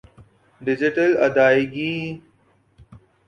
digital 0.61 1.11
ادائیگی 1.25 1.91
م 2.13 2.17